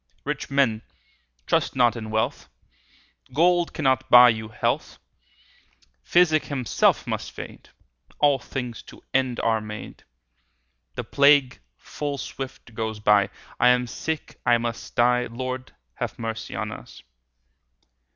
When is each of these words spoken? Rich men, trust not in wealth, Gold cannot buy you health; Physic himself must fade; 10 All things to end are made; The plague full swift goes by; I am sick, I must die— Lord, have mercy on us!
Rich 0.25 0.49
men, 0.49 0.81
trust 1.45 1.75
not 1.75 1.95
in 1.95 2.09
wealth, 2.09 2.49
Gold 3.35 3.71
cannot 3.71 4.09
buy 4.09 4.29
you 4.29 4.47
health; 4.47 4.97
Physic 6.01 6.45
himself 6.45 7.05
must 7.05 7.31
fade; 7.31 7.65
10 8.09 8.15
All 8.17 8.39
things 8.39 8.81
to 8.81 9.03
end 9.13 9.39
are 9.41 9.61
made; 9.61 10.03
The 10.95 11.03
plague 11.03 11.59
full 11.77 12.17
swift 12.17 12.73
goes 12.73 12.99
by; 12.99 13.29
I 13.59 13.67
am 13.67 13.85
sick, 13.85 14.39
I 14.43 14.57
must 14.57 14.95
die— 14.95 15.27
Lord, 15.27 15.71
have 15.93 16.17
mercy 16.17 16.55
on 16.55 16.71
us! 16.71 17.03